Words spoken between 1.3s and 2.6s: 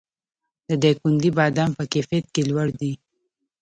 بادام په کیفیت کې